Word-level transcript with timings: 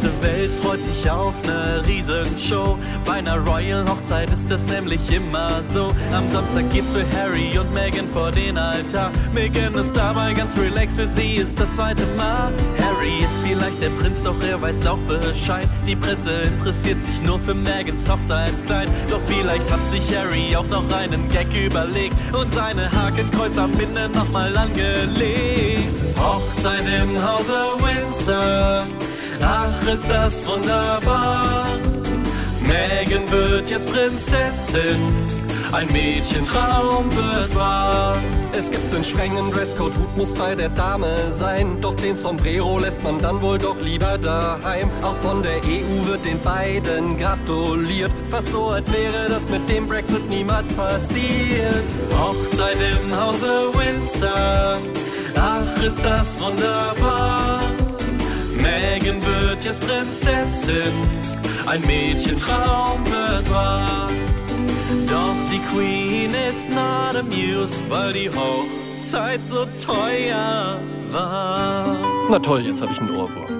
ganze 0.00 0.22
Welt 0.22 0.50
freut 0.62 0.82
sich 0.82 1.10
auf 1.10 1.34
ne 1.44 1.82
Riesenshow. 1.86 2.78
Bei 3.04 3.14
einer 3.14 3.36
Royal 3.36 3.86
Hochzeit 3.86 4.32
ist 4.32 4.50
es 4.50 4.66
nämlich 4.66 5.12
immer 5.12 5.62
so. 5.62 5.92
Am 6.14 6.26
Samstag 6.26 6.70
geht's 6.70 6.92
für 6.92 7.04
Harry 7.18 7.58
und 7.58 7.70
Meghan 7.74 8.08
vor 8.08 8.30
den 8.30 8.56
Altar. 8.56 9.10
Meghan 9.34 9.74
ist 9.74 9.94
dabei 9.94 10.32
ganz 10.32 10.56
relaxed, 10.56 10.96
für 10.96 11.06
sie 11.06 11.34
ist 11.34 11.60
das 11.60 11.74
zweite 11.74 12.06
Mal. 12.16 12.50
Harry 12.82 13.22
ist 13.22 13.36
vielleicht 13.46 13.82
der 13.82 13.90
Prinz, 13.90 14.22
doch 14.22 14.42
er 14.42 14.62
weiß 14.62 14.86
auch 14.86 14.98
Bescheid. 15.00 15.68
Die 15.86 15.96
Presse 15.96 16.30
interessiert 16.42 17.02
sich 17.02 17.20
nur 17.22 17.38
für 17.38 17.54
Megans 17.54 18.08
Hochzeitskleid. 18.08 18.88
Doch 19.10 19.20
vielleicht 19.26 19.70
hat 19.70 19.86
sich 19.86 20.14
Harry 20.16 20.56
auch 20.56 20.68
noch 20.68 20.90
einen 20.92 21.28
Gag 21.28 21.52
überlegt 21.52 22.16
und 22.32 22.50
seine 22.50 22.90
Hakenkreuz 22.90 23.58
am 23.58 23.72
Binde 23.72 24.08
nochmal 24.14 24.56
angelegt. 24.56 25.82
Hochzeit 26.16 26.84
im 27.02 27.22
Hause 27.22 27.52
Windsor. 27.80 28.86
Ach, 29.90 29.94
ist 29.94 30.08
das 30.08 30.46
wunderbar. 30.46 31.66
Megan 32.60 33.28
wird 33.28 33.70
jetzt 33.70 33.92
Prinzessin. 33.92 35.00
Ein 35.72 35.90
Mädchentraum 35.90 37.06
wird 37.10 37.54
wahr. 37.56 38.16
Es 38.56 38.70
gibt 38.70 38.94
einen 38.94 39.02
strengen 39.02 39.50
Dresscode, 39.50 39.92
Hut 39.96 40.16
muss 40.16 40.32
bei 40.32 40.54
der 40.54 40.68
Dame 40.68 41.32
sein. 41.32 41.80
Doch 41.80 41.94
den 41.94 42.14
Sombrero 42.14 42.78
lässt 42.78 43.02
man 43.02 43.18
dann 43.18 43.42
wohl 43.42 43.58
doch 43.58 43.80
lieber 43.80 44.16
daheim. 44.16 44.90
Auch 45.02 45.16
von 45.16 45.42
der 45.42 45.56
EU 45.56 46.06
wird 46.06 46.24
den 46.24 46.40
beiden 46.40 47.18
gratuliert. 47.18 48.12
Fast 48.30 48.52
so, 48.52 48.66
als 48.66 48.92
wäre 48.92 49.28
das 49.28 49.48
mit 49.48 49.68
dem 49.68 49.88
Brexit 49.88 50.28
niemals 50.28 50.72
passiert. 50.74 51.84
Hochzeit 52.16 52.76
im 52.76 53.20
Hause 53.20 53.72
Windsor. 53.74 54.78
Ach, 55.36 55.82
ist 55.82 56.04
das 56.04 56.40
wunderbar. 56.40 57.09
Jetzt 59.62 59.86
Prinzessin. 59.86 60.92
Ein 61.66 61.82
Mädchentraum 61.82 63.04
wird 63.04 63.50
wahr. 63.50 64.10
Doch 65.06 65.34
die 65.52 65.60
Queen 65.70 66.32
ist 66.48 66.68
not 66.70 67.14
amused, 67.14 67.76
weil 67.90 68.14
die 68.14 68.30
Hochzeit 68.30 69.44
so 69.44 69.66
teuer 69.76 70.80
war. 71.10 71.98
Na 72.30 72.38
toll, 72.38 72.60
jetzt 72.60 72.80
habe 72.80 72.92
ich 72.92 73.00
einen 73.00 73.10
Ohrwurm. 73.10 73.59